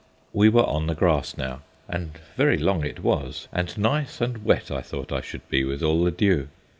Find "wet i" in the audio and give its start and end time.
4.43-4.81